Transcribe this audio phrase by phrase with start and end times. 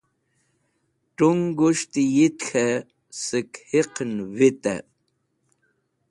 [1.15, 2.85] T̃ung gushti yit k̃hẽ
[3.23, 4.75] sẽk hiqẽn vite.